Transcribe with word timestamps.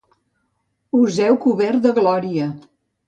Us 1.01 1.19
heu 1.25 1.37
cobert 1.43 1.85
de 1.87 1.93
glòria! 1.99 2.49